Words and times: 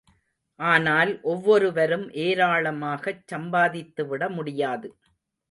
ஆனால் 0.59 1.11
ஒவ்வொருவரும் 1.23 2.07
ஏராளமாகச் 2.23 3.23
சம்பாதித்துவிட 3.33 4.29
முடியாது. 4.29 4.89